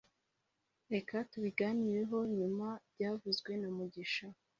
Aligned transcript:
Reka 0.93 1.15
tubiganireho 1.31 2.17
nyuma 2.37 2.67
byavuzwe 2.93 3.51
na 3.61 3.69
mugisha 3.77 4.25